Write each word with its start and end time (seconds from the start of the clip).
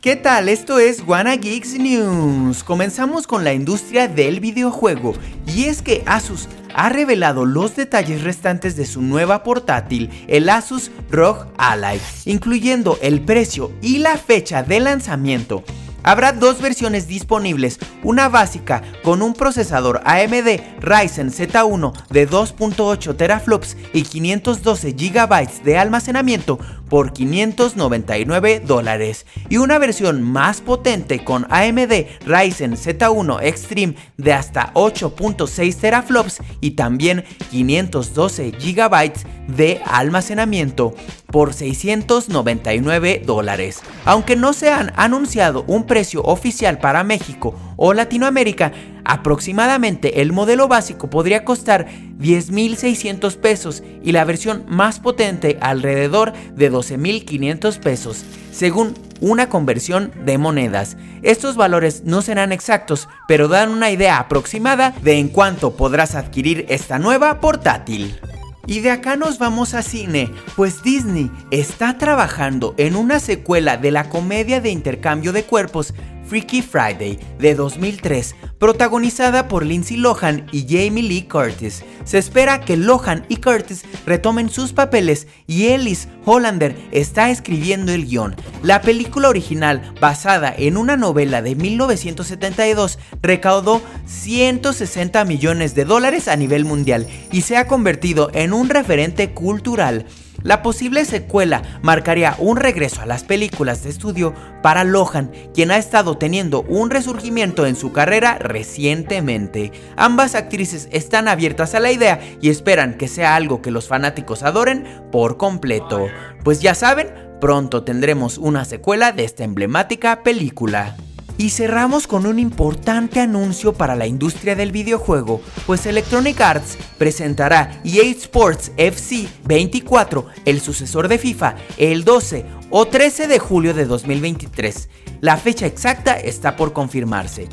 ¿Qué 0.00 0.16
tal? 0.16 0.48
Esto 0.48 0.78
es 0.78 1.02
Wanna 1.06 1.36
Geeks 1.36 1.74
News. 1.78 2.64
Comenzamos 2.64 3.26
con 3.26 3.44
la 3.44 3.52
industria 3.52 4.08
del 4.08 4.40
videojuego 4.40 5.14
y 5.46 5.64
es 5.64 5.82
que 5.82 6.02
Asus 6.06 6.48
ha 6.74 6.88
revelado 6.88 7.44
los 7.44 7.76
detalles 7.76 8.24
restantes 8.24 8.76
de 8.76 8.86
su 8.86 9.02
nueva 9.02 9.42
portátil, 9.42 10.10
el 10.26 10.48
Asus 10.48 10.90
ROG 11.10 11.46
Ally, 11.58 12.00
incluyendo 12.24 12.98
el 13.02 13.20
precio 13.20 13.72
y 13.82 13.98
la 13.98 14.16
fecha 14.16 14.62
de 14.62 14.80
lanzamiento. 14.80 15.62
Habrá 16.02 16.32
dos 16.32 16.60
versiones 16.60 17.06
disponibles, 17.06 17.78
una 18.02 18.28
básica 18.28 18.82
con 19.02 19.22
un 19.22 19.34
procesador 19.34 20.00
AMD 20.04 20.60
Ryzen 20.80 21.30
Z1 21.30 21.92
de 22.08 22.28
2.8 22.28 23.16
teraflops 23.16 23.76
y 23.92 24.02
512 24.02 24.92
GB 24.92 25.62
de 25.62 25.78
almacenamiento 25.78 26.58
por 26.88 27.12
599 27.12 28.60
dólares 28.60 29.26
y 29.48 29.58
una 29.58 29.78
versión 29.78 30.22
más 30.22 30.60
potente 30.60 31.22
con 31.22 31.46
AMD 31.50 32.06
Ryzen 32.26 32.76
Z1 32.76 33.38
Extreme 33.42 33.94
de 34.16 34.32
hasta 34.32 34.72
8.6 34.74 35.76
teraflops 35.76 36.38
y 36.60 36.72
también 36.72 37.24
512 37.50 38.50
GB 38.50 39.12
de 39.56 39.80
almacenamiento 39.84 40.94
por 41.26 41.54
699 41.54 43.22
dólares. 43.24 43.80
Aunque 44.04 44.36
no 44.36 44.52
se 44.52 44.70
han 44.70 44.92
anunciado 44.96 45.64
un 45.66 45.84
precio 45.84 46.22
oficial 46.22 46.78
para 46.78 47.04
México 47.04 47.54
o 47.76 47.94
Latinoamérica, 47.94 48.72
aproximadamente 49.04 50.20
el 50.20 50.32
modelo 50.32 50.68
básico 50.68 51.08
podría 51.10 51.44
costar 51.44 51.86
10.600 52.18 53.36
pesos 53.36 53.82
y 54.02 54.12
la 54.12 54.24
versión 54.24 54.64
más 54.68 55.00
potente 55.00 55.58
alrededor 55.60 56.32
de 56.54 56.70
12.500 56.70 57.78
pesos, 57.78 58.24
según 58.52 58.94
una 59.20 59.48
conversión 59.48 60.12
de 60.24 60.38
monedas. 60.38 60.96
Estos 61.22 61.56
valores 61.56 62.04
no 62.04 62.22
serán 62.22 62.52
exactos, 62.52 63.08
pero 63.28 63.48
dan 63.48 63.70
una 63.70 63.90
idea 63.90 64.18
aproximada 64.18 64.94
de 65.02 65.18
en 65.18 65.28
cuánto 65.28 65.76
podrás 65.76 66.14
adquirir 66.14 66.66
esta 66.68 66.98
nueva 66.98 67.40
portátil. 67.40 68.18
Y 68.66 68.80
de 68.80 68.90
acá 68.90 69.16
nos 69.16 69.38
vamos 69.38 69.74
a 69.74 69.82
cine, 69.82 70.30
pues 70.56 70.82
Disney 70.82 71.30
está 71.50 71.98
trabajando 71.98 72.74
en 72.76 72.94
una 72.94 73.18
secuela 73.18 73.76
de 73.76 73.90
la 73.90 74.08
comedia 74.08 74.60
de 74.60 74.70
intercambio 74.70 75.32
de 75.32 75.44
cuerpos 75.44 75.94
Freaky 76.30 76.62
Friday 76.62 77.18
de 77.40 77.56
2003, 77.56 78.36
protagonizada 78.60 79.48
por 79.48 79.66
Lindsay 79.66 79.96
Lohan 79.96 80.46
y 80.52 80.62
Jamie 80.62 81.02
Lee 81.02 81.26
Curtis. 81.28 81.82
Se 82.04 82.18
espera 82.18 82.60
que 82.60 82.76
Lohan 82.76 83.26
y 83.28 83.38
Curtis 83.38 83.82
retomen 84.06 84.48
sus 84.48 84.72
papeles 84.72 85.26
y 85.48 85.66
Ellis 85.66 86.06
Hollander 86.24 86.76
está 86.92 87.30
escribiendo 87.30 87.90
el 87.90 88.06
guion. 88.06 88.36
La 88.62 88.80
película 88.80 89.28
original, 89.28 89.92
basada 90.00 90.54
en 90.56 90.76
una 90.76 90.96
novela 90.96 91.42
de 91.42 91.56
1972, 91.56 93.00
recaudó 93.20 93.82
160 94.06 95.24
millones 95.24 95.74
de 95.74 95.84
dólares 95.84 96.28
a 96.28 96.36
nivel 96.36 96.64
mundial 96.64 97.08
y 97.32 97.40
se 97.40 97.56
ha 97.56 97.66
convertido 97.66 98.30
en 98.34 98.52
un 98.52 98.68
referente 98.68 99.32
cultural. 99.32 100.06
La 100.42 100.62
posible 100.62 101.04
secuela 101.04 101.62
marcaría 101.82 102.34
un 102.38 102.56
regreso 102.56 103.02
a 103.02 103.06
las 103.06 103.24
películas 103.24 103.82
de 103.82 103.90
estudio 103.90 104.34
para 104.62 104.84
Lohan, 104.84 105.30
quien 105.52 105.70
ha 105.70 105.76
estado 105.76 106.16
teniendo 106.16 106.62
un 106.62 106.90
resurgimiento 106.90 107.66
en 107.66 107.76
su 107.76 107.92
carrera 107.92 108.38
recientemente. 108.38 109.72
Ambas 109.96 110.34
actrices 110.34 110.88
están 110.92 111.28
abiertas 111.28 111.74
a 111.74 111.80
la 111.80 111.92
idea 111.92 112.20
y 112.40 112.48
esperan 112.48 112.96
que 112.96 113.08
sea 113.08 113.36
algo 113.36 113.60
que 113.60 113.70
los 113.70 113.86
fanáticos 113.86 114.42
adoren 114.42 114.84
por 115.12 115.36
completo. 115.36 116.08
Pues 116.42 116.60
ya 116.60 116.74
saben, 116.74 117.12
pronto 117.40 117.84
tendremos 117.84 118.38
una 118.38 118.64
secuela 118.64 119.12
de 119.12 119.24
esta 119.24 119.44
emblemática 119.44 120.22
película. 120.22 120.96
Y 121.40 121.48
cerramos 121.48 122.06
con 122.06 122.26
un 122.26 122.38
importante 122.38 123.18
anuncio 123.18 123.72
para 123.72 123.96
la 123.96 124.06
industria 124.06 124.54
del 124.54 124.72
videojuego, 124.72 125.40
pues 125.64 125.86
Electronic 125.86 126.38
Arts 126.38 126.76
presentará 126.98 127.80
EA 127.82 128.02
Sports 128.10 128.72
FC 128.76 129.26
24, 129.44 130.26
el 130.44 130.60
sucesor 130.60 131.08
de 131.08 131.16
FIFA, 131.16 131.56
el 131.78 132.04
12 132.04 132.44
o 132.68 132.84
13 132.84 133.26
de 133.26 133.38
julio 133.38 133.72
de 133.72 133.86
2023. 133.86 134.90
La 135.22 135.38
fecha 135.38 135.64
exacta 135.64 136.20
está 136.20 136.56
por 136.56 136.74
confirmarse. 136.74 137.48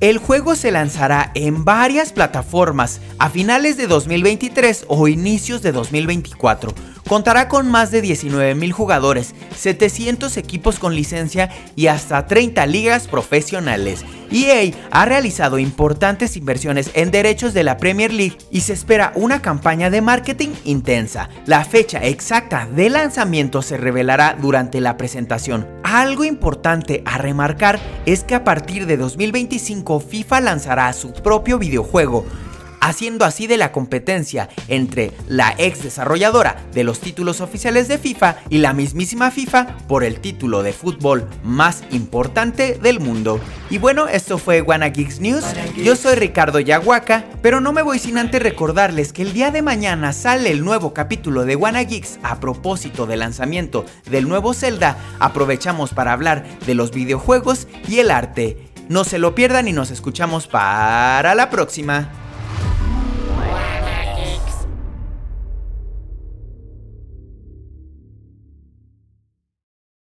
El 0.00 0.16
juego 0.16 0.56
se 0.56 0.70
lanzará 0.70 1.30
en 1.34 1.66
varias 1.66 2.12
plataformas 2.12 3.02
a 3.18 3.28
finales 3.28 3.76
de 3.76 3.86
2023 3.86 4.86
o 4.88 5.08
inicios 5.08 5.60
de 5.60 5.72
2024 5.72 6.74
Contará 7.10 7.48
con 7.48 7.68
más 7.68 7.90
de 7.90 8.04
19.000 8.04 8.70
jugadores, 8.70 9.34
700 9.56 10.36
equipos 10.36 10.78
con 10.78 10.94
licencia 10.94 11.50
y 11.74 11.88
hasta 11.88 12.28
30 12.28 12.64
ligas 12.66 13.08
profesionales. 13.08 14.04
EA 14.30 14.72
ha 14.92 15.06
realizado 15.06 15.58
importantes 15.58 16.36
inversiones 16.36 16.92
en 16.94 17.10
derechos 17.10 17.52
de 17.52 17.64
la 17.64 17.78
Premier 17.78 18.12
League 18.12 18.38
y 18.52 18.60
se 18.60 18.74
espera 18.74 19.10
una 19.16 19.42
campaña 19.42 19.90
de 19.90 20.02
marketing 20.02 20.50
intensa. 20.64 21.30
La 21.46 21.64
fecha 21.64 21.98
exacta 21.98 22.68
de 22.72 22.90
lanzamiento 22.90 23.60
se 23.60 23.76
revelará 23.76 24.36
durante 24.40 24.80
la 24.80 24.96
presentación. 24.96 25.79
Algo 25.92 26.22
importante 26.22 27.02
a 27.04 27.18
remarcar 27.18 27.80
es 28.06 28.22
que 28.22 28.36
a 28.36 28.44
partir 28.44 28.86
de 28.86 28.96
2025 28.96 29.98
FIFA 29.98 30.40
lanzará 30.40 30.92
su 30.92 31.12
propio 31.12 31.58
videojuego 31.58 32.24
haciendo 32.80 33.24
así 33.24 33.46
de 33.46 33.56
la 33.56 33.72
competencia 33.72 34.48
entre 34.68 35.12
la 35.28 35.54
ex 35.58 35.82
desarrolladora 35.82 36.56
de 36.72 36.84
los 36.84 37.00
títulos 37.00 37.40
oficiales 37.40 37.88
de 37.88 37.98
FIFA 37.98 38.36
y 38.48 38.58
la 38.58 38.72
mismísima 38.72 39.30
FIFA 39.30 39.78
por 39.86 40.04
el 40.04 40.20
título 40.20 40.62
de 40.62 40.72
fútbol 40.72 41.28
más 41.44 41.84
importante 41.90 42.78
del 42.82 43.00
mundo. 43.00 43.40
Y 43.68 43.78
bueno, 43.78 44.08
esto 44.08 44.38
fue 44.38 44.62
Wanna 44.62 44.88
Geeks 44.88 45.20
News. 45.20 45.44
Yo 45.76 45.94
soy 45.96 46.16
Ricardo 46.16 46.60
Yaguaca, 46.60 47.24
pero 47.42 47.60
no 47.60 47.72
me 47.72 47.82
voy 47.82 47.98
sin 47.98 48.18
antes 48.18 48.42
recordarles 48.42 49.12
que 49.12 49.22
el 49.22 49.32
día 49.32 49.50
de 49.50 49.62
mañana 49.62 50.12
sale 50.12 50.50
el 50.50 50.64
nuevo 50.64 50.92
capítulo 50.92 51.44
de 51.44 51.56
Wanna 51.56 51.82
Geeks 51.82 52.18
a 52.22 52.40
propósito 52.40 53.06
del 53.06 53.20
lanzamiento 53.20 53.84
del 54.10 54.28
nuevo 54.28 54.54
Zelda. 54.54 54.96
Aprovechamos 55.18 55.90
para 55.94 56.12
hablar 56.12 56.44
de 56.66 56.74
los 56.74 56.90
videojuegos 56.90 57.68
y 57.88 57.98
el 57.98 58.10
arte. 58.10 58.70
No 58.88 59.04
se 59.04 59.18
lo 59.18 59.36
pierdan 59.36 59.68
y 59.68 59.72
nos 59.72 59.90
escuchamos 59.90 60.48
para 60.48 61.34
la 61.34 61.48
próxima. 61.50 62.19